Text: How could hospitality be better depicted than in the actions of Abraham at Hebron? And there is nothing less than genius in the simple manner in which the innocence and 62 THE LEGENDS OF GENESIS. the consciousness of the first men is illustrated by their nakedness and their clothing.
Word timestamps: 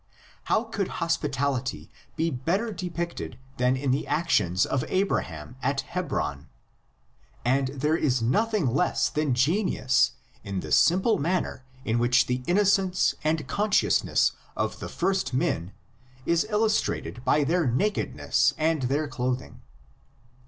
How 0.45 0.63
could 0.63 0.87
hospitality 0.97 1.91
be 2.15 2.31
better 2.31 2.73
depicted 2.73 3.37
than 3.57 3.75
in 3.77 3.91
the 3.91 4.07
actions 4.07 4.65
of 4.65 4.83
Abraham 4.87 5.57
at 5.61 5.81
Hebron? 5.81 6.49
And 7.45 7.67
there 7.67 7.95
is 7.95 8.19
nothing 8.19 8.65
less 8.65 9.09
than 9.09 9.35
genius 9.35 10.13
in 10.43 10.61
the 10.61 10.71
simple 10.71 11.19
manner 11.19 11.65
in 11.85 11.99
which 11.99 12.25
the 12.25 12.41
innocence 12.47 13.13
and 13.23 13.37
62 13.41 13.43
THE 13.43 13.43
LEGENDS 13.43 13.45
OF 13.45 13.47
GENESIS. 13.47 13.49
the 13.51 13.55
consciousness 13.55 14.31
of 14.57 14.79
the 14.79 14.89
first 14.89 15.33
men 15.35 15.71
is 16.25 16.47
illustrated 16.49 17.23
by 17.23 17.43
their 17.43 17.67
nakedness 17.67 18.55
and 18.57 18.81
their 18.81 19.07
clothing. 19.07 19.61